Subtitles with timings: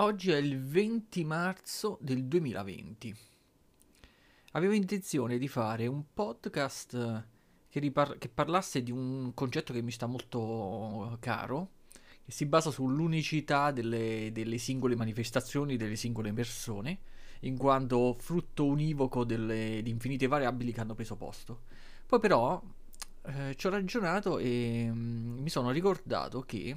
[0.00, 3.14] Oggi è il 20 marzo del 2020.
[4.52, 7.26] Avevo intenzione di fare un podcast
[7.68, 11.72] che, ripar- che, parlasse di un concetto che mi sta molto caro,
[12.24, 17.00] che si basa sull'unicità delle, delle singole manifestazioni, delle singole persone,
[17.40, 21.64] in quanto frutto univoco delle, di infinite variabili che hanno preso posto.
[22.06, 22.58] Poi però
[23.26, 26.74] eh, ci ho ragionato e mm, mi sono ricordato che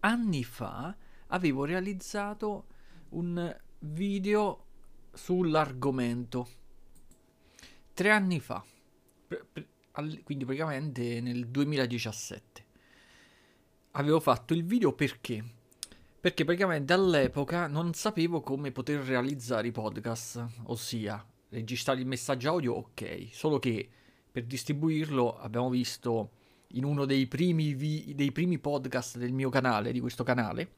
[0.00, 0.94] anni fa
[1.28, 2.66] avevo realizzato
[3.10, 4.64] un video
[5.12, 6.48] sull'argomento.
[7.92, 8.64] Tre anni fa,
[10.24, 12.64] quindi praticamente nel 2017.
[13.92, 15.44] Avevo fatto il video perché?
[16.20, 22.74] Perché praticamente all'epoca non sapevo come poter realizzare i podcast, ossia registrare il messaggio audio,
[22.74, 23.88] ok, solo che
[24.32, 26.30] per distribuirlo abbiamo visto
[26.68, 30.72] in uno dei primi, vi- dei primi podcast del mio canale, di questo canale,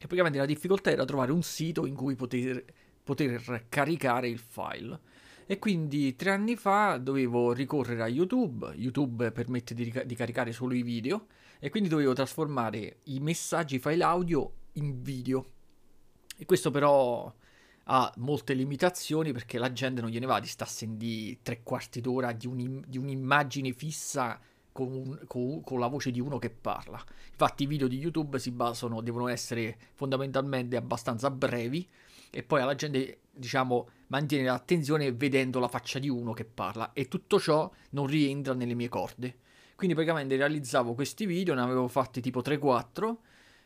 [0.00, 2.64] che praticamente la difficoltà era trovare un sito in cui poter,
[3.04, 4.98] poter caricare il file.
[5.44, 10.52] E quindi tre anni fa dovevo ricorrere a YouTube, YouTube permette di, ric- di caricare
[10.52, 11.26] solo i video,
[11.58, 15.50] e quindi dovevo trasformare i messaggi, file audio in video.
[16.34, 17.30] E questo però
[17.84, 22.32] ha molte limitazioni perché la gente non gliene va di starsi di tre quarti d'ora
[22.32, 24.40] di, un, di un'immagine fissa
[24.86, 27.02] con, con, con, la voce di uno che parla.
[27.30, 31.88] Infatti i video di YouTube si basano, devono essere fondamentalmente abbastanza brevi
[32.30, 37.08] e poi alla gente, diciamo, mantiene l'attenzione vedendo la faccia di uno che parla e
[37.08, 39.38] tutto ciò non rientra nelle mie corde.
[39.74, 43.16] Quindi praticamente realizzavo questi video, ne avevo fatti tipo 3-4,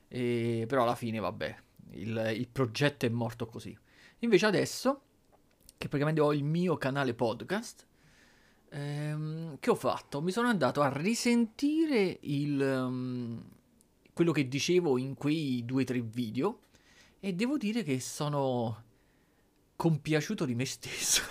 [0.09, 0.65] e...
[0.69, 1.56] però alla fine vabbè,
[1.93, 3.77] il, il progetto è morto così.
[4.21, 5.03] Invece adesso,
[5.77, 7.87] che praticamente ho il mio canale podcast,
[8.78, 10.20] ehm, che ho fatto?
[10.20, 13.42] Mi sono andato a risentire il, um,
[14.12, 16.61] quello che dicevo in quei due o tre video
[17.20, 18.83] e devo dire che sono
[19.77, 21.22] compiaciuto di me stesso.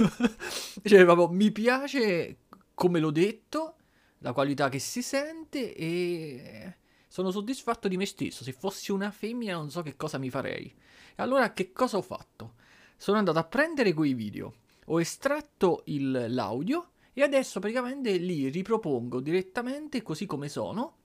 [0.83, 2.37] cioè, proprio mi piace
[2.73, 3.75] come l'ho detto,
[4.19, 8.43] la qualità che si sente e sono soddisfatto di me stesso.
[8.43, 10.73] Se fossi una femmina non so che cosa mi farei.
[11.15, 12.61] E allora che cosa ho fatto?
[13.03, 14.53] sono andato a prendere quei video,
[14.85, 20.97] ho estratto il, l'audio e adesso praticamente li ripropongo direttamente così come sono.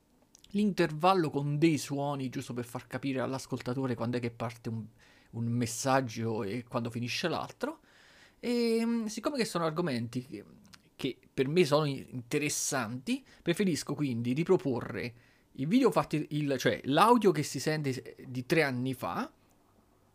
[0.52, 4.84] L'intervallo con dei suoni, giusto per far capire all'ascoltatore quando è che parte un,
[5.32, 7.80] un messaggio e quando finisce l'altro.
[8.40, 10.44] E mm, siccome che sono argomenti che,
[10.96, 15.14] che per me sono interessanti, preferisco quindi riproporre
[15.58, 19.30] i video fatti, il, cioè l'audio che si sente di tre anni fa,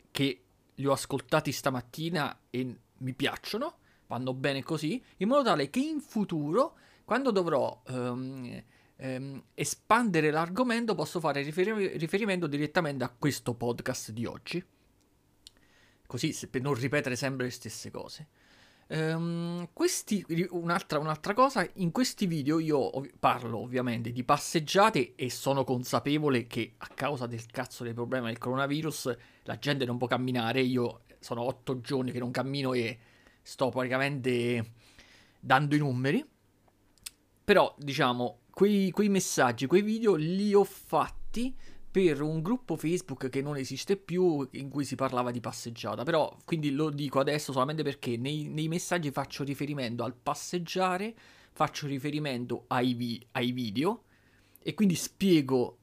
[0.09, 0.41] che
[0.73, 3.77] li ho ascoltati stamattina e mi piacciono,
[4.13, 8.63] vanno bene così, in modo tale che in futuro, quando dovrò um,
[8.97, 14.63] um, espandere l'argomento, posso fare riferi- riferimento direttamente a questo podcast di oggi.
[16.05, 18.27] Così per non ripetere sempre le stesse cose.
[18.85, 25.31] Um, questi, un'altra, un'altra, cosa, in questi video io ov- parlo ovviamente di passeggiate e
[25.31, 30.05] sono consapevole che a causa del cazzo del problema del coronavirus la gente non può
[30.05, 32.99] camminare, io sono otto giorni che non cammino e
[33.43, 34.71] sto praticamente
[35.39, 36.25] dando i numeri,
[37.43, 41.55] però diciamo quei, quei messaggi, quei video li ho fatti
[41.93, 46.01] per un gruppo Facebook che non esiste più in cui si parlava di passeggiata.
[46.01, 51.13] Però, quindi lo dico adesso solamente perché nei, nei messaggi faccio riferimento al passeggiare,
[51.51, 54.05] faccio riferimento ai, vi, ai video
[54.57, 55.77] e quindi spiego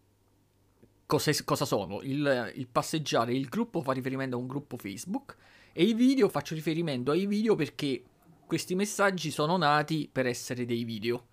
[1.06, 2.00] cosa, cosa sono.
[2.02, 5.36] Il, il, passeggiare, il gruppo fa riferimento a un gruppo Facebook
[5.72, 8.02] e i video faccio riferimento ai video perché
[8.46, 11.28] questi messaggi sono nati per essere dei video,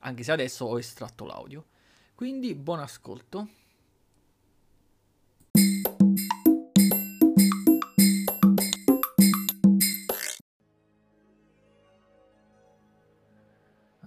[0.00, 1.66] anche se adesso ho estratto l'audio.
[2.14, 3.48] Quindi buon ascolto.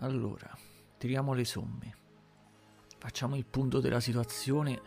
[0.01, 0.55] Allora,
[0.97, 1.95] tiriamo le somme.
[2.97, 4.79] Facciamo il punto della situazione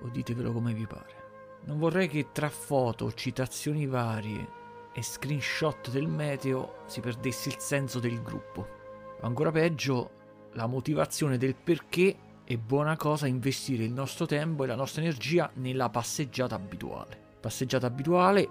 [0.00, 1.29] o ditevelo come vi pare.
[1.64, 4.58] Non vorrei che tra foto, citazioni varie
[4.92, 8.66] e screenshot del meteo si perdesse il senso del gruppo.
[9.20, 10.10] Ancora peggio,
[10.52, 15.50] la motivazione del perché è buona cosa investire il nostro tempo e la nostra energia
[15.54, 17.18] nella passeggiata abituale.
[17.40, 18.48] Passeggiata abituale,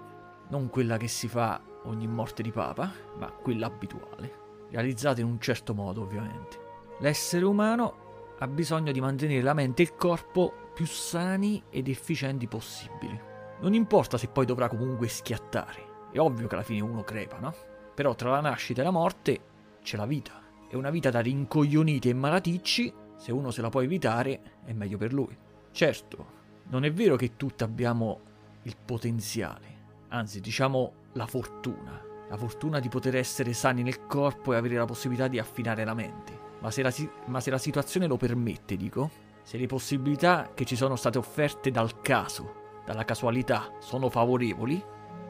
[0.48, 4.40] non quella che si fa ogni morte di papa, ma quella abituale
[4.70, 6.68] realizzate in un certo modo ovviamente.
[7.00, 8.08] L'essere umano
[8.38, 13.18] ha bisogno di mantenere la mente e il corpo più sani ed efficienti possibili.
[13.60, 17.54] Non importa se poi dovrà comunque schiattare, è ovvio che alla fine uno crepa, no?
[17.94, 19.40] Però tra la nascita e la morte
[19.82, 20.40] c'è la vita.
[20.68, 24.96] È una vita da rincoglioniti e malaticci, se uno se la può evitare è meglio
[24.96, 25.36] per lui.
[25.72, 26.38] Certo,
[26.68, 28.20] non è vero che tutti abbiamo
[28.62, 29.66] il potenziale,
[30.08, 32.08] anzi diciamo la fortuna.
[32.28, 35.94] La fortuna di poter essere sani nel corpo e avere la possibilità di affinare la
[35.94, 36.38] mente.
[36.60, 36.94] Ma se la,
[37.26, 39.10] ma se la situazione lo permette, dico,
[39.42, 44.82] se le possibilità che ci sono state offerte dal caso, dalla casualità, sono favorevoli,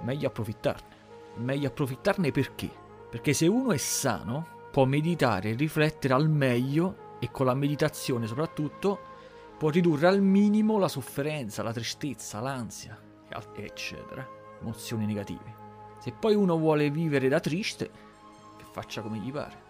[0.03, 0.99] meglio approfittarne.
[1.37, 2.71] Meglio approfittarne perché?
[3.11, 8.27] Perché se uno è sano, può meditare e riflettere al meglio e con la meditazione
[8.27, 9.09] soprattutto
[9.59, 12.99] può ridurre al minimo la sofferenza, la tristezza, l'ansia,
[13.57, 14.27] eccetera,
[14.61, 15.55] emozioni negative.
[15.99, 17.91] Se poi uno vuole vivere da triste,
[18.57, 19.70] che faccia come gli pare.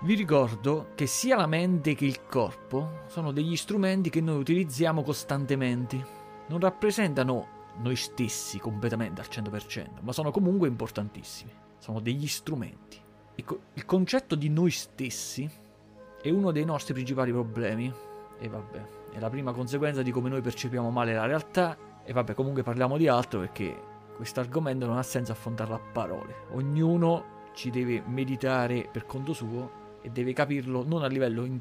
[0.00, 5.02] Vi ricordo che sia la mente che il corpo sono degli strumenti che noi utilizziamo
[5.02, 6.06] costantemente.
[6.46, 7.46] Non rappresentano
[7.78, 11.50] noi stessi completamente al 100%, ma sono comunque importantissimi.
[11.78, 13.00] Sono degli strumenti.
[13.34, 15.50] Il concetto di noi stessi
[16.22, 17.92] è uno dei nostri principali problemi.
[18.38, 21.76] E vabbè, è la prima conseguenza di come noi percepiamo male la realtà.
[22.04, 23.76] E vabbè, comunque parliamo di altro perché
[24.14, 26.46] questo argomento non ha senso affrontarlo a parole.
[26.52, 31.60] Ognuno ci deve meditare per conto suo e deve capirlo non a livello in-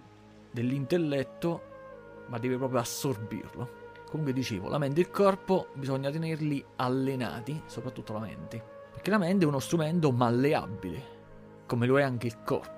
[0.51, 1.62] dell'intelletto,
[2.28, 3.86] ma deve proprio assorbirlo.
[4.10, 9.18] Comunque dicevo, la mente e il corpo bisogna tenerli allenati, soprattutto la mente, perché la
[9.18, 11.16] mente è uno strumento malleabile,
[11.66, 12.75] come lo è anche il corpo.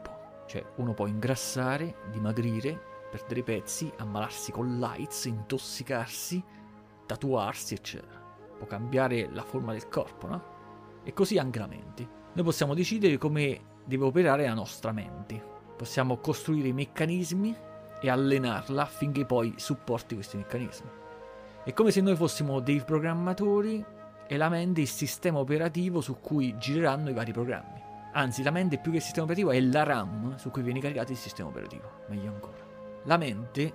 [0.47, 6.43] Cioè, uno può ingrassare, dimagrire, perdere pezzi, ammalarsi con l'AIDS, intossicarsi,
[7.05, 8.19] tatuarsi, eccetera.
[8.57, 10.43] Può cambiare la forma del corpo, no?
[11.03, 12.07] E così anche la mente.
[12.33, 15.43] Noi possiamo decidere come deve operare la nostra mente.
[15.75, 17.55] Possiamo costruire i meccanismi
[17.99, 20.89] e allenarla affinché poi supporti questi meccanismi.
[21.65, 23.83] È come se noi fossimo dei programmatori
[24.27, 27.81] e la mente il sistema operativo su cui gireranno i vari programmi.
[28.13, 31.11] Anzi, la mente più che il sistema operativo è la RAM su cui viene caricato
[31.11, 32.03] il sistema operativo.
[32.07, 32.57] Meglio ancora.
[33.05, 33.73] La mente,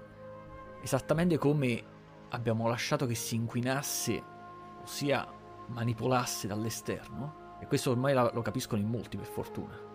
[0.82, 1.82] esattamente come
[2.31, 4.22] abbiamo lasciato che si inquinasse,
[4.82, 5.26] ossia
[5.67, 9.93] manipolasse dall'esterno, e questo ormai lo capiscono in molti per fortuna,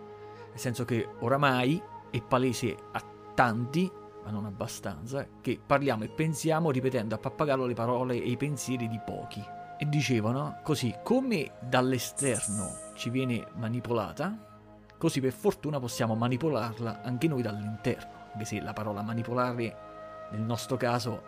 [0.50, 3.02] nel senso che oramai è palese a
[3.34, 3.90] tanti,
[4.24, 8.88] ma non abbastanza, che parliamo e pensiamo ripetendo a pappagallo le parole e i pensieri
[8.88, 9.42] di pochi
[9.78, 14.36] e dicevano così come dall'esterno ci viene manipolata,
[14.98, 19.88] così per fortuna possiamo manipolarla anche noi dall'interno, anche se la parola manipolare
[20.32, 21.22] nel nostro caso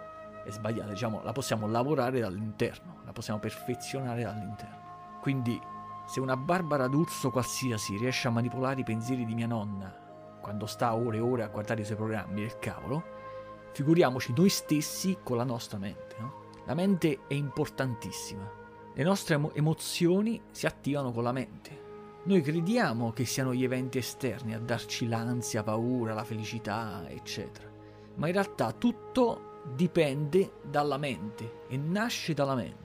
[0.45, 5.19] è sbagliata, diciamo la possiamo lavorare dall'interno, la possiamo perfezionare dall'interno.
[5.23, 5.59] Quindi
[6.06, 10.02] se una Barbara D'Urso qualsiasi riesce a manipolare i pensieri di mia nonna
[10.43, 13.02] quando sta ore e ore a guardare i suoi programmi del cavolo,
[13.72, 16.40] figuriamoci noi stessi con la nostra mente, no?
[16.66, 18.50] La mente è importantissima.
[18.93, 21.81] Le nostre emo- emozioni si attivano con la mente.
[22.25, 27.70] Noi crediamo che siano gli eventi esterni a darci l'ansia, paura, la felicità, eccetera.
[28.16, 32.81] Ma in realtà tutto dipende dalla mente e nasce dalla mente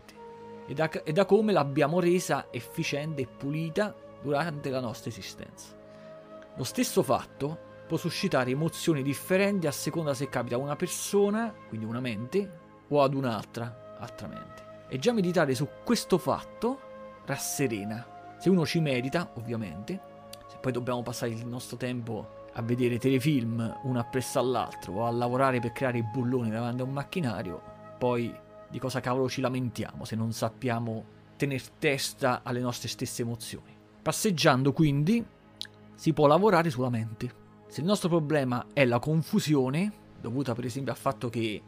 [0.67, 5.75] e da, e da come l'abbiamo resa efficiente e pulita durante la nostra esistenza.
[6.55, 11.85] Lo stesso fatto può suscitare emozioni differenti a seconda se capita a una persona, quindi
[11.85, 14.65] una mente, o ad un'altra, altra mente.
[14.89, 16.79] E già meditare su questo fatto
[17.25, 18.35] rasserena.
[18.37, 20.01] Se uno ci medita, ovviamente,
[20.47, 25.11] se poi dobbiamo passare il nostro tempo a vedere telefilm uno appresso all'altro o a
[25.11, 27.61] lavorare per creare i bulloni davanti a un macchinario,
[27.97, 28.35] poi
[28.69, 33.75] di cosa cavolo ci lamentiamo se non sappiamo tenere testa alle nostre stesse emozioni.
[34.01, 35.25] Passeggiando quindi
[35.95, 37.45] si può lavorare sulla mente.
[37.67, 41.62] Se il nostro problema è la confusione, dovuta per esempio al fatto che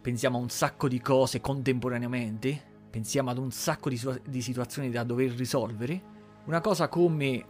[0.00, 5.04] pensiamo a un sacco di cose contemporaneamente, pensiamo ad un sacco di, di situazioni da
[5.04, 6.10] dover risolvere,
[6.44, 7.44] una cosa come,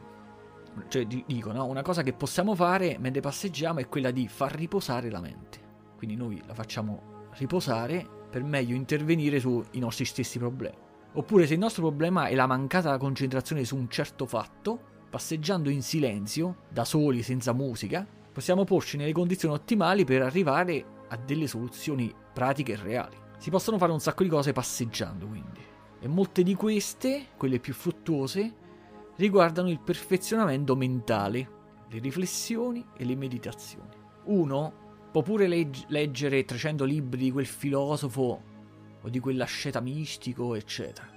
[0.88, 1.64] cioè dico, no?
[1.64, 5.60] una cosa che possiamo fare mentre passeggiamo è quella di far riposare la mente.
[5.96, 10.74] Quindi noi la facciamo riposare per meglio intervenire sui nostri stessi problemi.
[11.12, 15.82] Oppure se il nostro problema è la mancata concentrazione su un certo fatto, passeggiando in
[15.82, 22.10] silenzio, da soli, senza musica, possiamo porci nelle condizioni ottimali per arrivare a delle soluzioni
[22.32, 23.16] pratiche e reali.
[23.36, 25.60] Si possono fare un sacco di cose passeggiando, quindi.
[26.00, 28.54] E molte di queste, quelle più fruttuose,
[29.16, 31.50] riguardano il perfezionamento mentale,
[31.90, 33.90] le riflessioni e le meditazioni.
[34.24, 34.81] Uno
[35.12, 38.42] può pure legg- leggere 300 libri di quel filosofo
[39.00, 41.08] o di quell'asceta mistico, eccetera.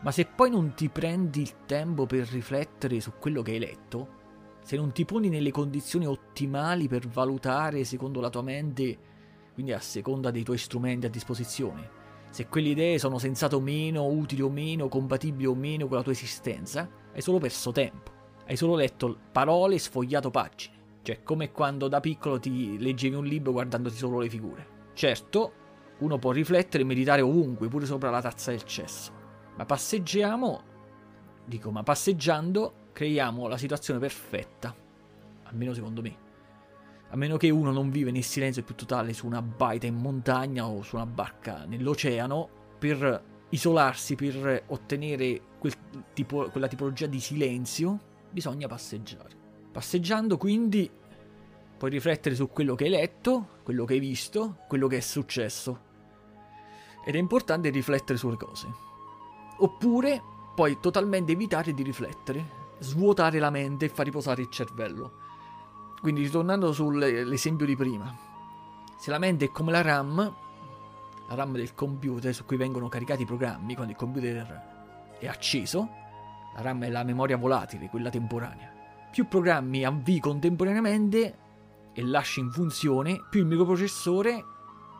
[0.00, 4.20] Ma se poi non ti prendi il tempo per riflettere su quello che hai letto,
[4.64, 9.10] se non ti poni nelle condizioni ottimali per valutare secondo la tua mente
[9.52, 12.00] quindi a seconda dei tuoi strumenti a disposizione.
[12.30, 16.02] Se quelle idee sono sensate o meno, utili o meno, compatibili o meno con la
[16.02, 18.10] tua esistenza, hai solo perso tempo.
[18.46, 20.81] Hai solo letto parole e sfogliato pagine.
[21.02, 24.66] Cioè, come quando da piccolo ti leggevi un libro guardandoti solo le figure.
[24.94, 25.52] Certo,
[25.98, 29.12] uno può riflettere e meditare ovunque, pure sopra la tazza del cesso.
[29.56, 30.62] Ma passeggiamo,
[31.44, 34.74] dico, ma passeggiando creiamo la situazione perfetta,
[35.44, 36.16] almeno secondo me.
[37.10, 40.66] A meno che uno non vive nel silenzio più totale su una baita in montagna
[40.66, 45.74] o su una barca nell'oceano per isolarsi, per ottenere quel
[46.14, 47.98] tipo, quella tipologia di silenzio,
[48.30, 49.41] bisogna passeggiare.
[49.72, 50.90] Passeggiando quindi
[51.78, 55.90] puoi riflettere su quello che hai letto, quello che hai visto, quello che è successo.
[57.04, 58.68] Ed è importante riflettere sulle cose.
[59.58, 60.22] Oppure
[60.54, 65.20] puoi totalmente evitare di riflettere, svuotare la mente e far riposare il cervello.
[66.00, 68.14] Quindi ritornando sull'esempio di prima,
[68.98, 70.34] se la mente è come la RAM,
[71.28, 75.88] la RAM del computer su cui vengono caricati i programmi quando il computer è acceso,
[76.54, 78.71] la RAM è la memoria volatile, quella temporanea.
[79.12, 81.38] Più programmi avvii contemporaneamente
[81.92, 84.42] e lasci in funzione, più il microprocessore,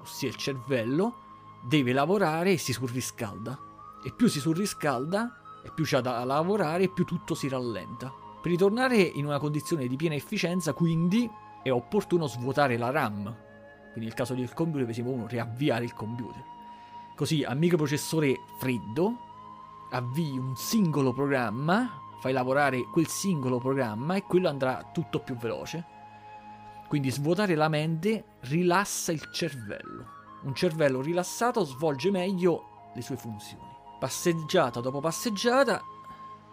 [0.03, 1.15] ossia il cervello,
[1.67, 3.59] deve lavorare e si surriscalda.
[4.05, 8.13] E più si surriscalda, e più c'ha da lavorare, e più tutto si rallenta.
[8.43, 11.27] Per ritornare in una condizione di piena efficienza, quindi,
[11.63, 13.23] è opportuno svuotare la RAM.
[13.93, 16.45] Quindi nel caso del computer, per esempio, uno riavviare il computer.
[17.17, 19.17] Così a microprocessore freddo
[19.91, 25.85] avvii un singolo programma, fai lavorare quel singolo programma e quello andrà tutto più veloce.
[26.87, 30.07] Quindi svuotare la mente rilassa il cervello.
[30.45, 33.67] Un cervello rilassato svolge meglio le sue funzioni.
[33.99, 35.83] Passeggiata dopo passeggiata,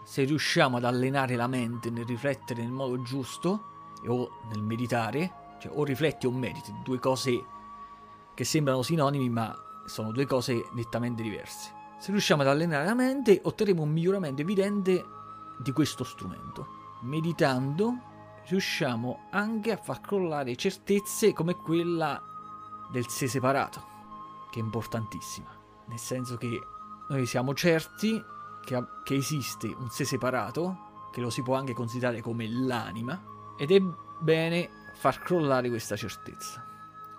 [0.03, 5.71] se riusciamo ad allenare la mente nel riflettere nel modo giusto o nel meditare, cioè
[5.75, 7.45] o rifletti o mediti, due cose
[8.33, 11.73] che sembrano sinonimi ma sono due cose nettamente diverse.
[11.99, 15.17] Se riusciamo ad allenare la mente otterremo un miglioramento evidente
[15.59, 16.77] di questo strumento.
[17.01, 18.07] Meditando
[18.47, 22.21] riusciamo anche a far crollare certezze come quella
[22.91, 23.83] del sé separato,
[24.49, 25.49] che è importantissima,
[25.87, 26.59] nel senso che
[27.09, 28.21] noi siamo certi
[28.63, 33.21] che, che esiste un sé separato, che lo si può anche considerare come l'anima,
[33.57, 33.79] ed è
[34.19, 36.65] bene far crollare questa certezza.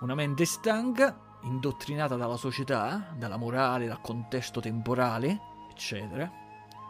[0.00, 6.30] Una mente stanca, indottrinata dalla società, dalla morale, dal contesto temporale, eccetera,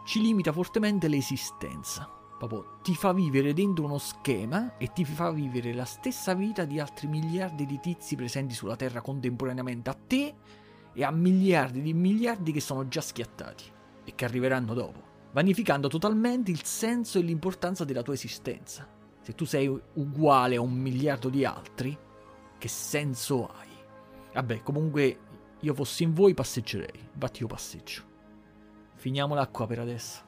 [0.03, 2.09] ci limita fortemente l'esistenza.
[2.37, 6.79] Proprio ti fa vivere dentro uno schema e ti fa vivere la stessa vita di
[6.79, 10.35] altri miliardi di tizi presenti sulla Terra contemporaneamente a te
[10.93, 13.63] e a miliardi di miliardi che sono già schiattati
[14.03, 15.03] e che arriveranno dopo,
[15.33, 18.87] vanificando totalmente il senso e l'importanza della tua esistenza.
[19.21, 21.95] Se tu sei uguale a un miliardo di altri,
[22.57, 23.69] che senso hai?
[24.33, 25.19] Vabbè, comunque
[25.59, 28.10] io fossi in voi passeggerei, infatti io passeggio.
[29.01, 30.21] Finiamola qua per adesso.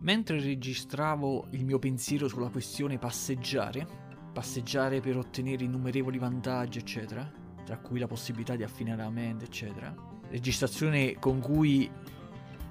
[0.00, 3.86] Mentre registravo il mio pensiero sulla questione passeggiare,
[4.32, 7.30] passeggiare per ottenere innumerevoli vantaggi, eccetera,
[7.66, 9.94] tra cui la possibilità di affinare la mente, eccetera,
[10.30, 12.16] registrazione con cui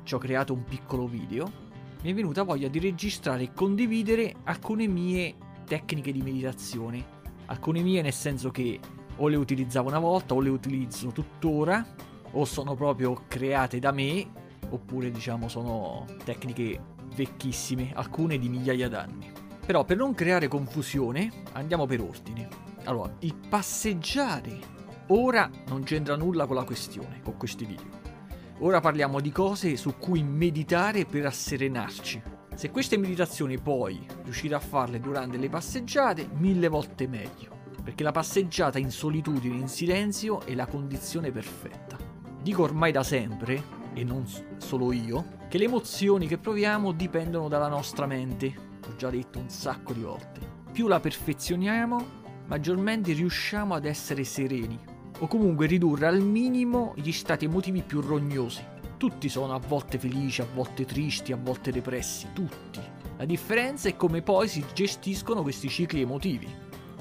[0.07, 1.51] ci ho creato un piccolo video,
[2.01, 5.35] mi è venuta voglia di registrare e condividere alcune mie
[5.65, 7.15] tecniche di meditazione.
[7.47, 8.79] Alcune mie nel senso che
[9.17, 11.85] o le utilizzavo una volta o le utilizzo tuttora
[12.31, 14.25] o sono proprio create da me
[14.69, 16.79] oppure diciamo sono tecniche
[17.13, 19.29] vecchissime, alcune di migliaia d'anni.
[19.65, 22.47] Però per non creare confusione andiamo per ordine.
[22.85, 24.57] Allora, il passeggiare
[25.07, 28.06] ora non c'entra nulla con la questione, con questi video.
[28.59, 32.21] Ora parliamo di cose su cui meditare per asserenarci.
[32.55, 37.55] Se queste meditazioni poi riuscite a farle durante le passeggiate, mille volte meglio.
[37.83, 41.97] Perché la passeggiata in solitudine, in silenzio, è la condizione perfetta.
[42.41, 43.61] Dico ormai da sempre,
[43.93, 44.25] e non
[44.57, 48.51] solo io, che le emozioni che proviamo dipendono dalla nostra mente.
[48.87, 50.39] Ho già detto un sacco di volte.
[50.71, 52.05] Più la perfezioniamo,
[52.47, 54.79] maggiormente riusciamo ad essere sereni,
[55.19, 58.63] o comunque ridurre al minimo gli stati emotivi più rognosi.
[58.97, 62.79] Tutti sono a volte felici, a volte tristi, a volte depressi, tutti.
[63.17, 66.47] La differenza è come poi si gestiscono questi cicli emotivi.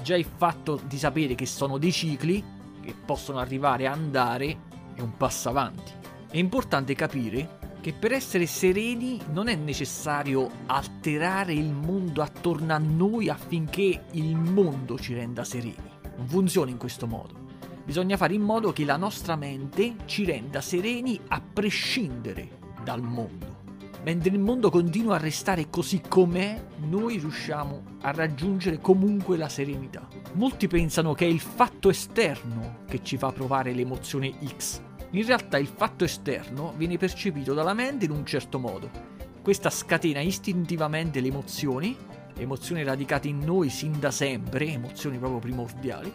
[0.01, 2.43] Già il fatto di sapere che sono dei cicli,
[2.81, 4.57] che possono arrivare a andare,
[4.93, 5.91] è un passo avanti.
[6.29, 12.77] È importante capire che per essere sereni non è necessario alterare il mondo attorno a
[12.77, 15.75] noi affinché il mondo ci renda sereni.
[16.17, 17.46] Non funziona in questo modo.
[17.87, 23.59] Bisogna fare in modo che la nostra mente ci renda sereni a prescindere dal mondo.
[24.03, 30.05] Mentre il mondo continua a restare così com'è, noi riusciamo a raggiungere comunque la serenità.
[30.33, 35.57] Molti pensano che è il fatto esterno che ci fa provare l'emozione X, In realtà
[35.57, 39.15] il fatto esterno viene percepito dalla mente in un certo modo.
[39.41, 41.95] Questa scatena istintivamente le emozioni,
[42.37, 46.13] emozioni radicate in noi sin da sempre, emozioni proprio primordiali,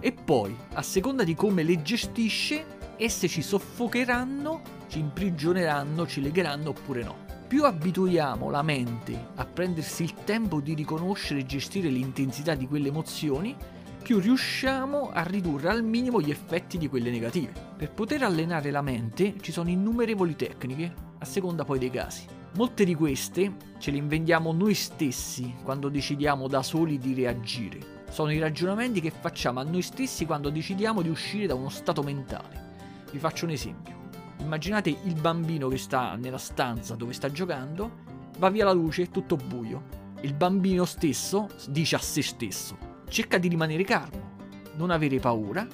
[0.00, 2.64] e poi, a seconda di come le gestisce,
[2.96, 7.16] esse ci soffocheranno, ci imprigioneranno, ci legheranno oppure no.
[7.46, 12.88] Più abituiamo la mente a prendersi il tempo di riconoscere e gestire l'intensità di quelle
[12.88, 13.54] emozioni,
[14.02, 17.52] più riusciamo a ridurre al minimo gli effetti di quelle negative.
[17.76, 22.40] Per poter allenare la mente ci sono innumerevoli tecniche, a seconda poi dei casi.
[22.54, 28.04] Molte di queste ce le inventiamo noi stessi quando decidiamo da soli di reagire.
[28.10, 32.02] Sono i ragionamenti che facciamo a noi stessi quando decidiamo di uscire da uno stato
[32.02, 32.74] mentale.
[33.10, 34.10] Vi faccio un esempio.
[34.40, 38.00] Immaginate il bambino che sta nella stanza dove sta giocando,
[38.36, 40.00] va via la luce, tutto buio.
[40.20, 42.76] Il bambino stesso dice a se stesso,
[43.08, 44.36] cerca di rimanere calmo,
[44.76, 45.66] non avere paura,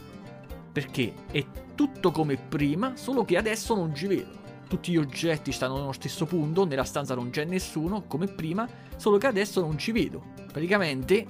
[0.70, 1.44] perché è
[1.74, 4.38] tutto come prima, solo che adesso non ci vedo.
[4.68, 9.16] Tutti gli oggetti stanno nello stesso punto, nella stanza non c'è nessuno, come prima, solo
[9.16, 10.22] che adesso non ci vedo.
[10.52, 11.26] Praticamente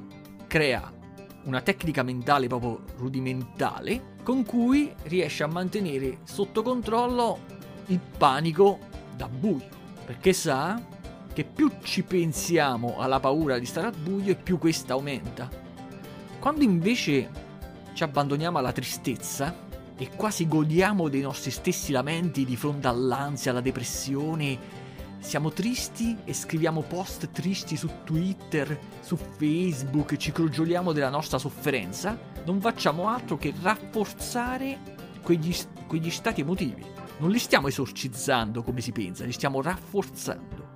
[0.48, 0.92] crea
[1.44, 7.38] una tecnica mentale proprio rudimentale con cui riesce a mantenere sotto controllo
[7.86, 8.80] il panico
[9.14, 9.68] da buio,
[10.04, 10.82] perché sa
[11.32, 15.48] che più ci pensiamo alla paura di stare al buio e più questa aumenta.
[16.40, 17.30] Quando invece
[17.92, 19.66] ci abbandoniamo alla tristezza
[19.98, 24.86] e quasi godiamo dei nostri stessi lamenti di fronte all'ansia, alla depressione,
[25.18, 32.16] siamo tristi e scriviamo post tristi su Twitter, su Facebook, ci crogioliamo della nostra sofferenza,
[32.44, 34.78] non facciamo altro che rafforzare
[35.20, 35.54] quegli,
[35.88, 36.84] quegli stati emotivi.
[37.18, 40.66] Non li stiamo esorcizzando come si pensa, li stiamo rafforzando.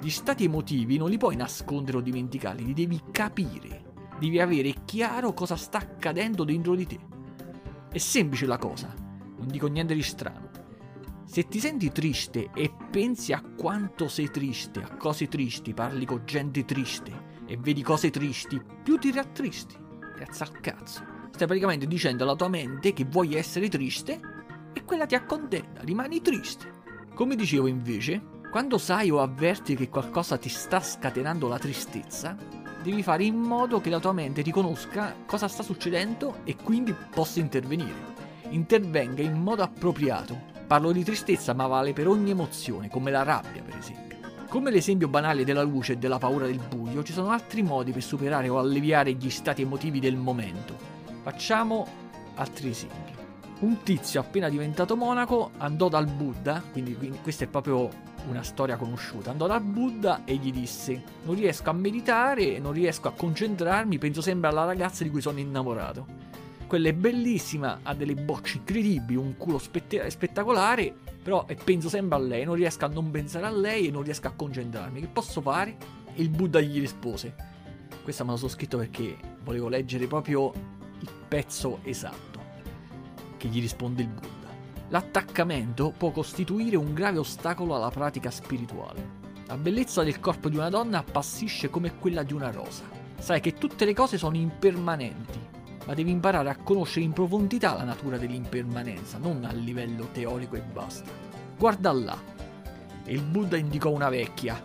[0.00, 3.88] Gli stati emotivi non li puoi nascondere o dimenticarli, li devi capire.
[4.20, 7.09] Devi avere chiaro cosa sta accadendo dentro di te.
[7.92, 8.94] È semplice la cosa,
[9.36, 10.48] non dico niente di strano.
[11.24, 16.22] Se ti senti triste e pensi a quanto sei triste, a cose tristi, parli con
[16.24, 19.74] gente triste e vedi cose tristi, più ti rattristi.
[20.14, 21.02] Grazie al cazzo.
[21.32, 24.20] Stai praticamente dicendo alla tua mente che vuoi essere triste
[24.72, 26.72] e quella ti accontenta, rimani triste.
[27.12, 28.22] Come dicevo invece,
[28.52, 32.36] quando sai o avverti che qualcosa ti sta scatenando la tristezza,
[32.82, 37.40] devi fare in modo che la tua mente riconosca cosa sta succedendo e quindi possa
[37.40, 38.18] intervenire.
[38.50, 43.60] Intervenga in modo appropriato Parlo di tristezza, ma vale per ogni emozione, come la rabbia,
[43.60, 44.18] per esempio.
[44.48, 48.04] Come l'esempio banale della luce e della paura del buio, ci sono altri modi per
[48.04, 50.76] superare o alleviare gli stati emotivi del momento.
[51.22, 51.88] Facciamo
[52.36, 53.10] altri esempi.
[53.62, 57.90] Un tizio appena diventato monaco andò dal Buddha, quindi, quindi questa è proprio
[58.28, 63.08] una storia conosciuta, andò dal Buddha e gli disse non riesco a meditare, non riesco
[63.08, 66.28] a concentrarmi, penso sempre alla ragazza di cui sono innamorato
[66.70, 72.20] quella è bellissima, ha delle bocce incredibili, un culo spette- spettacolare, però penso sempre a
[72.20, 75.00] lei, non riesco a non pensare a lei e non riesco a concentrarmi.
[75.00, 75.76] Che posso fare?
[76.14, 77.34] E il Buddha gli rispose.
[78.04, 80.52] Questa me la sono scritto perché volevo leggere proprio
[81.00, 82.38] il pezzo esatto
[83.36, 84.39] che gli risponde il Buddha.
[84.90, 89.18] L'attaccamento può costituire un grave ostacolo alla pratica spirituale.
[89.46, 92.84] La bellezza del corpo di una donna appassisce come quella di una rosa.
[93.18, 95.50] Sai che tutte le cose sono impermanenti
[95.86, 100.60] ma devi imparare a conoscere in profondità la natura dell'impermanenza, non a livello teorico e
[100.60, 101.10] basta.
[101.58, 102.16] Guarda là.
[103.04, 104.62] E il Buddha indicò una vecchia,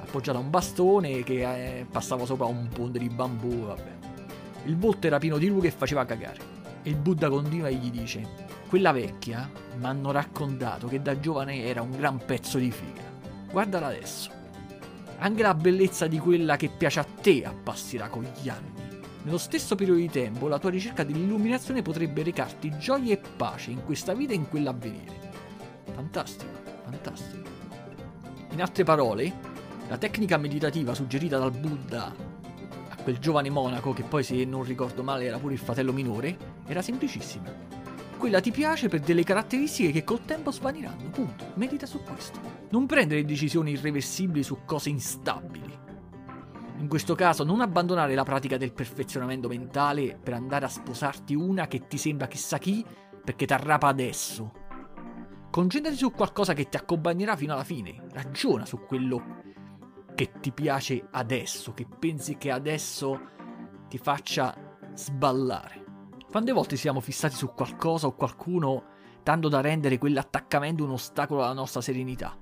[0.00, 3.98] appoggiata a un bastone che eh, passava sopra un ponte di bambù, vabbè.
[4.66, 6.38] Il volto era pieno di rughe e faceva cagare.
[6.82, 8.39] E il Buddha continua e gli dice:
[8.70, 13.02] Quella vecchia mi hanno raccontato che da giovane era un gran pezzo di figa.
[13.50, 14.30] Guardala adesso.
[15.18, 19.02] Anche la bellezza di quella che piace a te appassirà con gli anni.
[19.24, 23.82] Nello stesso periodo di tempo, la tua ricerca dell'illuminazione potrebbe recarti gioia e pace in
[23.84, 25.32] questa vita e in quella a venire.
[25.92, 26.52] Fantastico,
[26.84, 27.48] fantastico.
[28.50, 29.32] In altre parole,
[29.88, 32.14] la tecnica meditativa suggerita dal Buddha
[32.88, 36.36] a quel giovane monaco, che poi se non ricordo male era pure il fratello minore,
[36.68, 37.79] era semplicissima.
[38.20, 41.52] Quella ti piace per delle caratteristiche che col tempo svaniranno, punto.
[41.54, 42.38] Medita su questo.
[42.68, 45.78] Non prendere decisioni irreversibili su cose instabili
[46.80, 51.66] in questo caso non abbandonare la pratica del perfezionamento mentale per andare a sposarti una
[51.66, 52.82] che ti sembra chissà chi
[53.22, 54.50] perché ti arrapa adesso.
[55.50, 58.06] Concentrati su qualcosa che ti accompagnerà fino alla fine.
[58.12, 59.42] Ragiona su quello
[60.14, 63.20] che ti piace adesso, che pensi che adesso
[63.88, 64.56] ti faccia
[64.94, 65.79] sballare.
[66.30, 68.84] Quante volte siamo fissati su qualcosa o qualcuno
[69.24, 72.38] tanto da rendere quell'attaccamento un ostacolo alla nostra serenità?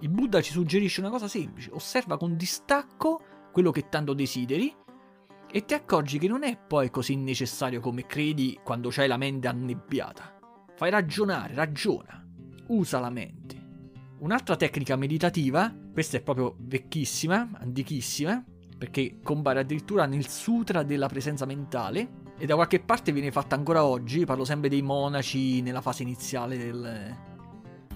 [0.00, 3.20] Il Buddha ci suggerisce una cosa semplice, osserva con distacco
[3.52, 4.74] quello che tanto desideri
[5.48, 9.46] e ti accorgi che non è poi così necessario come credi quando c'hai la mente
[9.46, 10.36] annebbiata.
[10.74, 12.26] fai ragionare, ragiona,
[12.68, 13.60] usa la mente.
[14.18, 18.44] Un'altra tecnica meditativa, questa è proprio vecchissima, antichissima,
[18.76, 23.84] perché compare addirittura nel Sutra della presenza mentale e da qualche parte viene fatta ancora
[23.84, 27.16] oggi, parlo sempre dei monaci nella fase iniziale del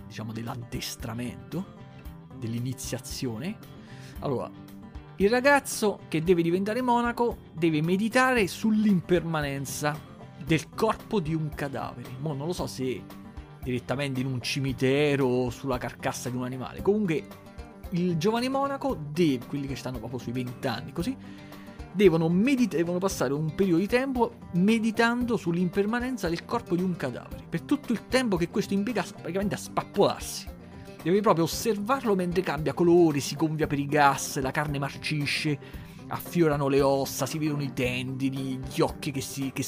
[0.07, 1.65] diciamo dell'addestramento,
[2.39, 3.59] dell'iniziazione.
[4.21, 4.51] Allora,
[5.17, 9.99] il ragazzo che deve diventare monaco deve meditare sull'impermanenza
[10.45, 12.11] del corpo di un cadavere.
[12.21, 13.03] Mo non lo so se
[13.63, 16.83] direttamente in un cimitero o sulla carcassa di un animale.
[16.83, 17.27] Comunque
[17.91, 21.17] il giovane monaco deve, quelli che stanno proprio sui 20 anni, così,
[21.97, 27.45] devono, medita- devono passare un periodo di tempo meditando sull'impermanenza del corpo di un cadavere.
[27.49, 30.55] Per tutto il tempo che questo impiega praticamente a spappolarsi.
[31.03, 35.59] Devi proprio osservarlo mentre cambia colore, si gonfia per i gas, la carne marcisce,
[36.09, 39.65] affiorano le ossa, si vedono i tendini, gli occhi che, si, che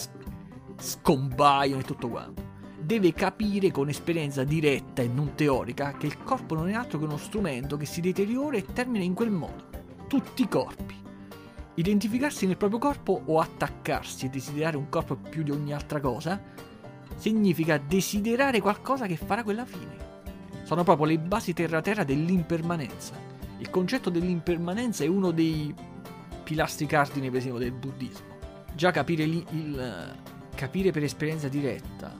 [0.76, 2.46] scompaiono e tutto quanto.
[2.80, 7.04] Deve capire con esperienza diretta e non teorica che il corpo non è altro che
[7.04, 9.66] uno strumento che si deteriora e termina in quel modo.
[10.08, 11.06] Tutti i corpi.
[11.78, 16.42] Identificarsi nel proprio corpo o attaccarsi e desiderare un corpo più di ogni altra cosa
[17.14, 20.06] significa desiderare qualcosa che farà quella fine
[20.68, 23.14] sono proprio le basi terra-terra dell'impermanenza.
[23.56, 25.74] Il concetto dell'impermanenza è uno dei
[26.44, 28.26] pilastri cardine, per esempio, del buddismo.
[28.74, 30.14] Già capire, li, il,
[30.54, 32.14] capire per esperienza diretta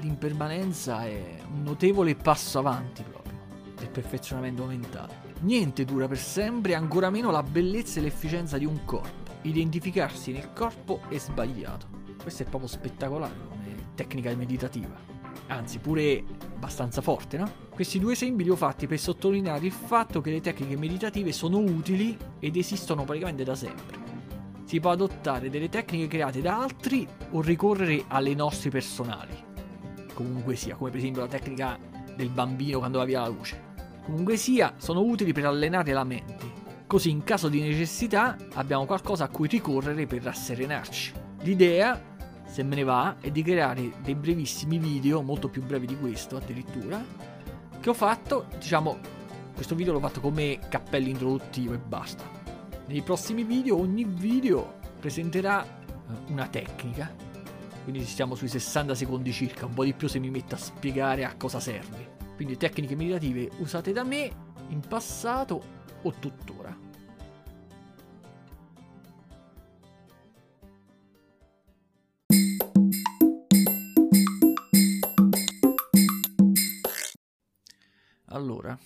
[0.00, 3.38] l'impermanenza è un notevole passo avanti proprio
[3.78, 5.27] del perfezionamento mentale.
[5.40, 9.36] Niente dura per sempre, ancora meno la bellezza e l'efficienza di un corpo.
[9.42, 11.86] Identificarsi nel corpo è sbagliato.
[12.20, 15.16] Questo è proprio spettacolare come tecnica meditativa
[15.48, 16.24] anzi pure
[16.54, 17.50] abbastanza forte, no?
[17.70, 21.58] Questi due esempi li ho fatti per sottolineare il fatto che le tecniche meditative sono
[21.58, 24.06] utili ed esistono praticamente da sempre.
[24.64, 29.34] Si può adottare delle tecniche create da altri o ricorrere alle nostre personali.
[30.12, 31.78] Comunque sia, come per esempio la tecnica
[32.14, 33.67] del bambino quando va via la luce.
[34.08, 36.66] Comunque sia, sono utili per allenare la mente.
[36.86, 41.12] Così in caso di necessità abbiamo qualcosa a cui ricorrere per rasserenarci.
[41.42, 42.16] L'idea
[42.48, 46.36] se me ne va, è di creare dei brevissimi video, molto più brevi di questo
[46.36, 47.04] addirittura,
[47.78, 48.98] che ho fatto, diciamo,
[49.54, 52.24] questo video l'ho fatto come cappello introduttivo e basta.
[52.86, 57.14] Nei prossimi video, ogni video presenterà eh, una tecnica,
[57.84, 61.24] quindi stiamo sui 60 secondi circa, un po' di più se mi metto a spiegare
[61.24, 62.17] a cosa serve.
[62.38, 64.30] Quindi tecniche meditative usate da me
[64.68, 65.60] in passato
[66.02, 66.78] o tuttora.
[78.26, 78.78] Allora,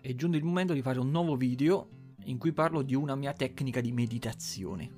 [0.00, 1.88] è giunto il momento di fare un nuovo video
[2.24, 4.88] in cui parlo di una mia tecnica di meditazione.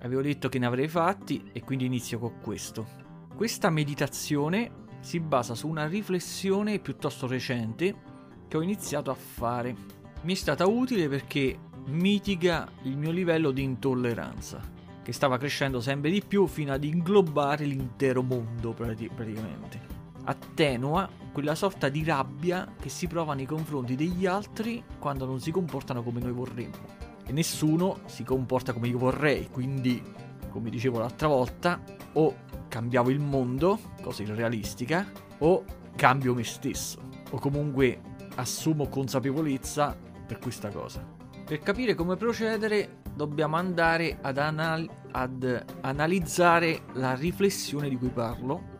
[0.00, 2.88] Avevo detto che ne avrei fatti e quindi inizio con questo.
[3.36, 7.94] Questa meditazione si basa su una riflessione piuttosto recente
[8.48, 9.74] che ho iniziato a fare.
[10.22, 14.60] Mi è stata utile perché mitiga il mio livello di intolleranza,
[15.02, 21.88] che stava crescendo sempre di più fino ad inglobare l'intero mondo praticamente attenua quella sorta
[21.88, 26.32] di rabbia che si prova nei confronti degli altri quando non si comportano come noi
[26.32, 27.04] vorremmo.
[27.24, 30.02] E nessuno si comporta come io vorrei, quindi,
[30.48, 31.82] come dicevo l'altra volta,
[32.12, 32.34] o
[32.76, 35.64] cambiavo il mondo, cosa irrealistica, o
[35.96, 38.02] cambio me stesso, o comunque
[38.34, 41.02] assumo consapevolezza per questa cosa.
[41.46, 48.74] Per capire come procedere dobbiamo andare ad, anal- ad analizzare la riflessione di cui parlo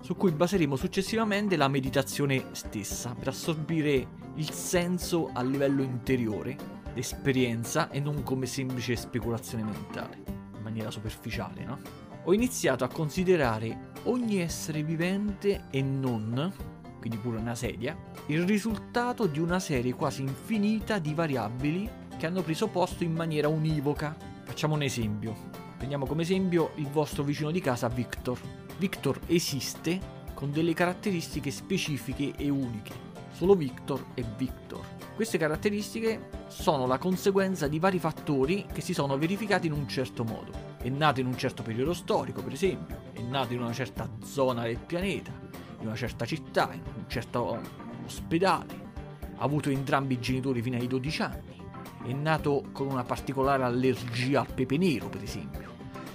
[0.00, 6.56] su cui baseremo successivamente la meditazione stessa per assorbire il senso a livello interiore,
[6.94, 10.18] l'esperienza e non come semplice speculazione mentale,
[10.56, 12.03] in maniera superficiale, no?
[12.24, 16.52] Ho iniziato a considerare ogni essere vivente e non,
[16.98, 22.42] quindi pure una sedia, il risultato di una serie quasi infinita di variabili che hanno
[22.42, 24.16] preso posto in maniera univoca.
[24.44, 25.34] Facciamo un esempio.
[25.76, 28.38] Prendiamo come esempio il vostro vicino di casa Victor
[28.78, 32.92] Victor esiste con delle caratteristiche specifiche e uniche.
[33.32, 34.84] Solo Victor è Victor.
[35.14, 40.24] Queste caratteristiche sono la conseguenza di vari fattori che si sono verificati in un certo
[40.24, 40.73] modo.
[40.84, 44.64] È nato in un certo periodo storico, per esempio, è nato in una certa zona
[44.64, 45.32] del pianeta,
[45.80, 47.58] in una certa città, in un certo
[48.04, 48.74] ospedale,
[49.34, 51.56] ha avuto entrambi i genitori fino ai 12 anni,
[52.04, 55.72] è nato con una particolare allergia al pepe nero, per esempio,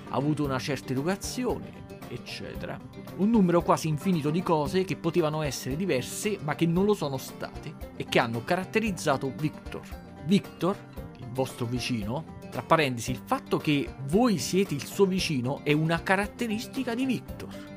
[0.09, 2.79] ha avuto una certa educazione, eccetera.
[3.17, 7.17] Un numero quasi infinito di cose che potevano essere diverse ma che non lo sono
[7.17, 9.81] state e che hanno caratterizzato Victor.
[10.25, 10.77] Victor,
[11.17, 16.01] il vostro vicino, tra parentesi, il fatto che voi siete il suo vicino è una
[16.01, 17.67] caratteristica di Victor.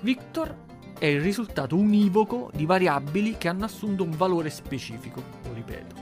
[0.00, 0.56] Victor
[0.98, 5.94] è il risultato univoco di variabili che hanno assunto un valore specifico, lo ripeto.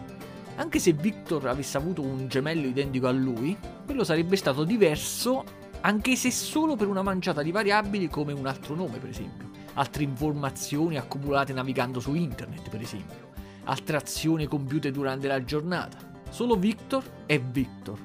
[0.57, 5.45] Anche se Victor avesse avuto un gemello identico a lui, quello sarebbe stato diverso
[5.81, 10.05] anche se solo per una manciata di variabili come un altro nome, per esempio, altre
[10.05, 13.31] informazioni accumulate navigando su internet, per esempio,
[13.65, 16.12] altre azioni compiute durante la giornata.
[16.33, 17.99] Solo Victor è Victor.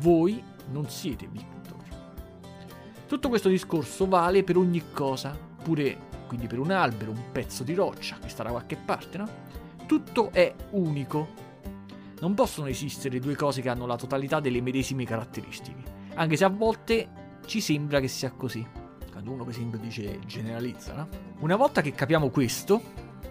[0.00, 1.76] Voi non siete Victor.
[3.06, 7.74] Tutto questo discorso vale per ogni cosa, pure quindi per un albero, un pezzo di
[7.74, 9.28] roccia che sta da qualche parte, no?
[9.86, 11.28] Tutto è unico.
[12.18, 15.82] Non possono esistere due cose che hanno la totalità delle medesime caratteristiche,
[16.14, 17.08] anche se a volte
[17.44, 18.66] ci sembra che sia così.
[19.12, 21.08] Quando uno per esempio dice generalizza, no?
[21.40, 22.80] Una volta che capiamo questo,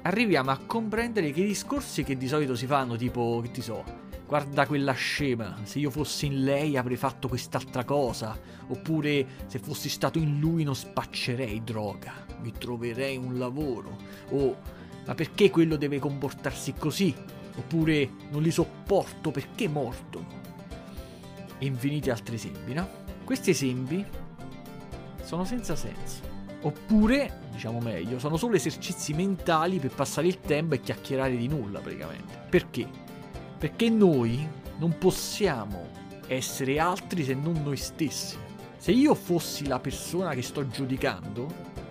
[0.03, 4.03] arriviamo a comprendere che i discorsi che di solito si fanno, tipo, che ti so,
[4.27, 9.89] guarda quella scema, se io fossi in lei avrei fatto quest'altra cosa, oppure se fossi
[9.89, 13.97] stato in lui non spaccerei droga, mi troverei un lavoro,
[14.31, 14.73] o
[15.05, 17.13] ma perché quello deve comportarsi così,
[17.55, 20.43] oppure non li sopporto perché morto.
[21.57, 22.89] E infiniti altri esempi, no?
[23.23, 24.03] Questi esempi
[25.23, 26.33] sono senza senso.
[26.61, 31.79] Oppure, diciamo meglio, sono solo esercizi mentali per passare il tempo e chiacchierare di nulla
[31.79, 32.45] praticamente.
[32.49, 32.88] Perché?
[33.65, 34.47] Perché noi
[34.78, 35.88] non possiamo
[36.28, 38.38] essere altri se non noi stessi.
[38.78, 41.47] Se io fossi la persona che sto giudicando,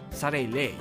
[0.09, 0.77] sarei lei,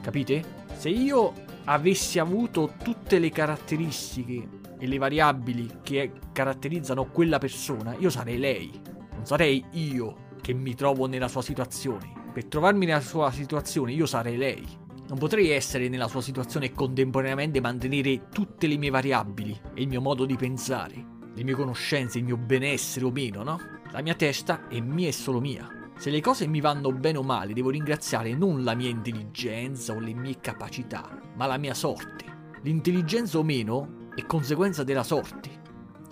[0.00, 0.64] capite?
[0.72, 1.34] Se io
[1.64, 8.70] avessi avuto tutte le caratteristiche e le variabili che caratterizzano quella persona, io sarei lei,
[9.16, 12.10] non sarei io che mi trovo nella sua situazione.
[12.32, 14.66] Per trovarmi nella sua situazione, io sarei lei.
[15.08, 19.88] Non potrei essere nella sua situazione e contemporaneamente mantenere tutte le mie variabili e il
[19.88, 23.58] mio modo di pensare, le mie conoscenze, il mio benessere o meno, no?
[23.90, 25.66] La mia testa è mia e solo mia.
[25.96, 29.98] Se le cose mi vanno bene o male, devo ringraziare non la mia intelligenza o
[29.98, 32.26] le mie capacità, ma la mia sorte.
[32.62, 35.48] L'intelligenza o meno è conseguenza della sorte.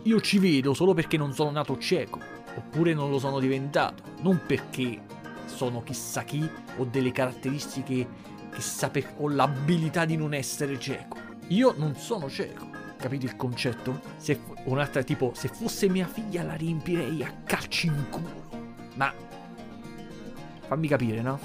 [0.05, 2.19] Io ci vedo solo perché non sono nato cieco,
[2.57, 5.03] oppure non lo sono diventato, non perché
[5.45, 9.13] sono chissà chi o delle caratteristiche chissà per...
[9.19, 11.19] ho l'abilità di non essere cieco.
[11.49, 12.71] Io non sono cieco.
[12.97, 14.01] Capito il concetto?
[14.17, 18.45] Se un'altra tipo, se fosse mia figlia la riempirei a calci in culo.
[18.95, 19.13] Ma
[20.67, 21.39] fammi capire, no?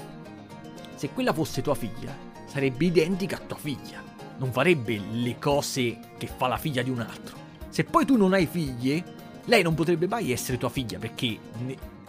[0.94, 4.02] Se quella fosse tua figlia, sarebbe identica a tua figlia.
[4.38, 7.36] Non farebbe le cose che fa la figlia di un altro.
[7.68, 9.04] Se poi tu non hai figlie,
[9.44, 11.38] lei non potrebbe mai essere tua figlia perché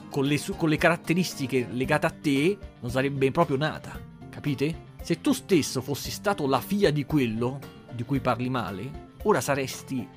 [0.09, 3.99] con le, con le caratteristiche legate a te non sarebbe proprio nata.
[4.29, 4.91] Capite?
[5.03, 7.59] Se tu stesso fossi stato la figlia di quello
[7.93, 10.07] di cui parli male, ora saresti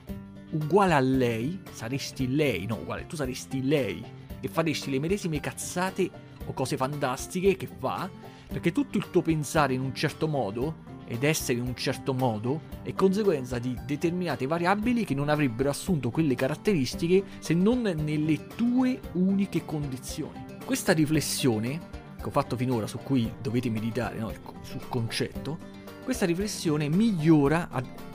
[0.50, 4.00] uguale a lei, saresti lei, no uguale, tu saresti lei
[4.38, 6.08] e faresti le medesime cazzate
[6.46, 8.08] o cose fantastiche che fa,
[8.46, 12.60] perché tutto il tuo pensare in un certo modo ed essere in un certo modo
[12.84, 19.00] è conseguenza di determinate variabili che non avrebbero assunto quelle caratteristiche se non nelle tue
[19.14, 20.44] uniche condizioni.
[20.64, 21.95] Questa riflessione
[22.28, 24.32] ho fatto finora, su cui dovete meditare, no?
[24.62, 25.58] sul concetto,
[26.04, 27.68] questa riflessione migliora,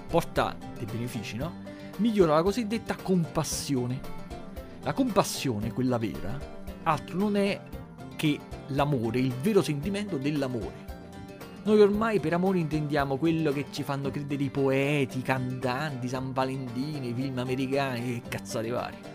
[0.08, 1.69] porta dei benefici, no?
[1.97, 4.00] Migliora la cosiddetta compassione.
[4.84, 6.39] La compassione, quella vera,
[6.84, 7.60] altro non è
[8.15, 10.89] che l'amore, il vero sentimento dell'amore.
[11.63, 16.34] Noi ormai per amore intendiamo quello che ci fanno credere i poeti, i cantanti, San
[16.34, 19.11] Valentino, i film americani e cazzate varie.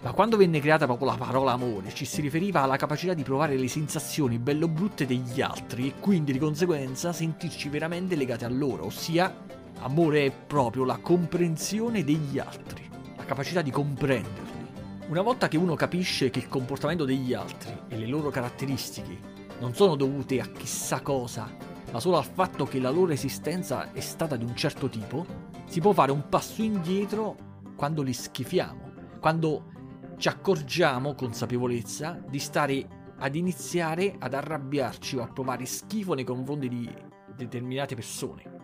[0.00, 3.56] Ma quando venne creata proprio la parola amore, ci si riferiva alla capacità di provare
[3.56, 8.86] le sensazioni bello brutte degli altri e quindi di conseguenza sentirci veramente legati a loro,
[8.86, 9.34] ossia
[9.80, 14.66] amore è proprio la comprensione degli altri, la capacità di comprenderli.
[15.08, 19.74] Una volta che uno capisce che il comportamento degli altri e le loro caratteristiche non
[19.74, 21.50] sono dovute a chissà cosa,
[21.90, 25.26] ma solo al fatto che la loro esistenza è stata di un certo tipo,
[25.66, 27.36] si può fare un passo indietro
[27.74, 29.76] quando li schifiamo, quando
[30.18, 32.86] ci accorgiamo, consapevolezza, di stare
[33.18, 36.92] ad iniziare ad arrabbiarci o a provare schifo nei confronti di
[37.36, 38.56] determinate persone.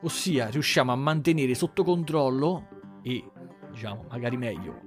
[0.00, 2.68] Ossia, riusciamo a mantenere sotto controllo
[3.02, 3.22] e,
[3.70, 4.80] diciamo, magari meglio,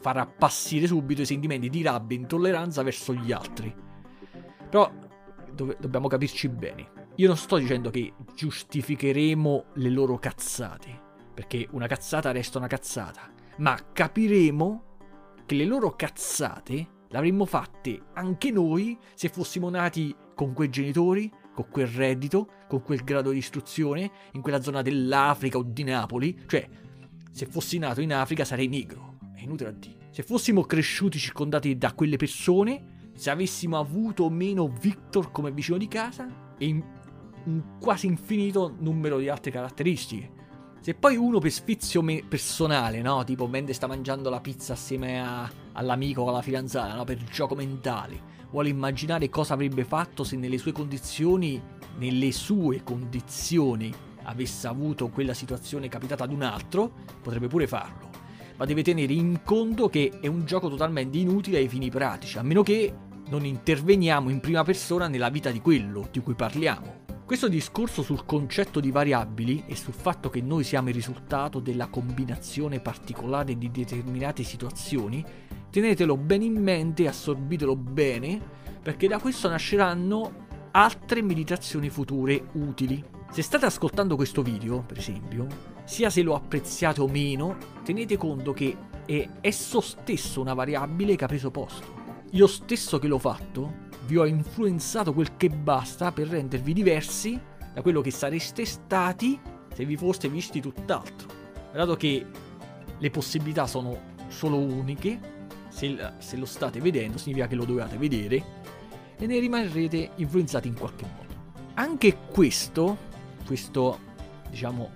[0.00, 3.74] far appassire subito i sentimenti di rabbia e intolleranza verso gli altri.
[4.68, 4.90] Però
[5.52, 6.90] dove, dobbiamo capirci bene.
[7.16, 11.00] Io non sto dicendo che giustificheremo le loro cazzate,
[11.32, 14.93] perché una cazzata resta una cazzata, ma capiremo
[15.46, 21.68] che le loro cazzate l'avremmo fatte anche noi se fossimo nati con quei genitori, con
[21.70, 26.36] quel reddito, con quel grado di istruzione, in quella zona dell'Africa o di Napoli.
[26.46, 26.68] Cioè,
[27.30, 29.18] se fossi nato in Africa sarei negro.
[29.34, 30.08] È inutile a dire.
[30.10, 35.88] Se fossimo cresciuti circondati da quelle persone, se avessimo avuto meno Victor come vicino di
[35.88, 36.82] casa e in
[37.46, 40.33] un quasi infinito numero di altre caratteristiche.
[40.84, 43.24] Se poi uno per sfizio me- personale, no?
[43.24, 47.04] Tipo mentre sta mangiando la pizza assieme a- all'amico o alla fidanzata, no?
[47.04, 48.20] Per gioco mentale,
[48.50, 51.58] vuole immaginare cosa avrebbe fatto se nelle sue condizioni,
[51.96, 53.90] nelle sue condizioni,
[54.24, 56.92] avesse avuto quella situazione capitata ad un altro,
[57.22, 58.10] potrebbe pure farlo.
[58.58, 62.42] Ma deve tenere in conto che è un gioco totalmente inutile ai fini pratici, a
[62.42, 62.94] meno che
[63.30, 67.04] non interveniamo in prima persona nella vita di quello di cui parliamo.
[67.26, 71.86] Questo discorso sul concetto di variabili e sul fatto che noi siamo il risultato della
[71.86, 75.24] combinazione particolare di determinate situazioni,
[75.70, 78.38] tenetelo bene in mente e assorbitelo bene,
[78.82, 83.02] perché da questo nasceranno altre meditazioni future utili.
[83.30, 85.46] Se state ascoltando questo video, per esempio,
[85.84, 91.24] sia se lo appreziate o meno, tenete conto che è esso stesso una variabile che
[91.24, 92.02] ha preso posto.
[92.32, 97.40] Io stesso che l'ho fatto, vi ho influenzato quel che basta per rendervi diversi
[97.72, 99.40] da quello che sareste stati
[99.72, 101.28] se vi foste visti tutt'altro.
[101.72, 102.24] Dato che
[102.96, 105.32] le possibilità sono solo uniche,
[105.68, 108.44] se, se lo state vedendo significa che lo dovete vedere
[109.16, 111.32] e ne rimarrete influenzati in qualche modo.
[111.74, 112.96] Anche questo,
[113.44, 113.98] questo
[114.48, 114.90] diciamo,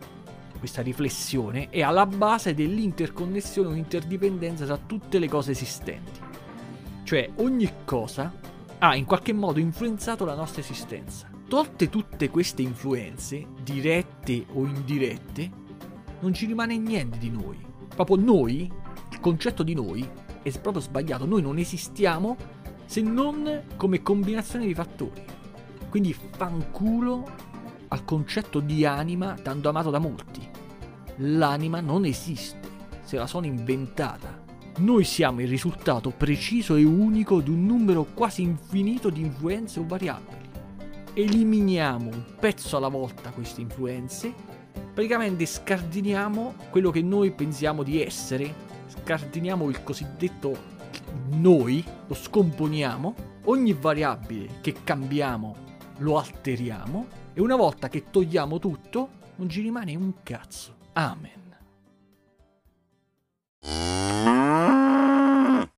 [0.58, 6.20] questa riflessione è alla base dell'interconnessione o interdipendenza tra tutte le cose esistenti.
[7.02, 8.32] Cioè ogni cosa
[8.78, 11.28] ha in qualche modo influenzato la nostra esistenza.
[11.48, 15.50] Tolte tutte queste influenze, dirette o indirette,
[16.20, 17.58] non ci rimane niente di noi.
[17.88, 18.70] Proprio noi,
[19.10, 20.08] il concetto di noi,
[20.42, 21.26] è proprio sbagliato.
[21.26, 22.36] Noi non esistiamo
[22.84, 25.22] se non come combinazione di fattori.
[25.88, 27.24] Quindi fanculo
[27.88, 30.46] al concetto di anima tanto amato da molti.
[31.16, 32.68] L'anima non esiste,
[33.02, 34.47] se la sono inventata.
[34.78, 39.84] Noi siamo il risultato preciso e unico di un numero quasi infinito di influenze o
[39.84, 40.48] variabili.
[41.14, 44.32] Eliminiamo un pezzo alla volta queste influenze,
[44.72, 48.54] praticamente scardiniamo quello che noi pensiamo di essere,
[48.86, 50.56] scardiniamo il cosiddetto
[51.30, 53.14] noi, lo scomponiamo,
[53.46, 55.56] ogni variabile che cambiamo
[55.98, 60.76] lo alteriamo e una volta che togliamo tutto non ci rimane un cazzo.
[60.92, 61.36] Amen.